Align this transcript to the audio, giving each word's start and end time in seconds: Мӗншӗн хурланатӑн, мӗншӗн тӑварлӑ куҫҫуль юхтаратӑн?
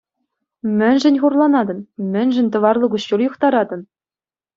Мӗншӗн 0.77 1.15
хурланатӑн, 1.23 1.79
мӗншӗн 2.15 2.47
тӑварлӑ 2.55 2.87
куҫҫуль 2.95 3.25
юхтаратӑн? 3.27 3.81